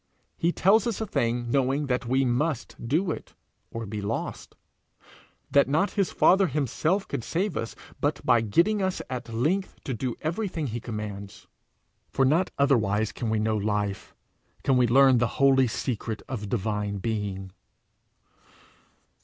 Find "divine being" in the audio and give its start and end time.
16.49-17.51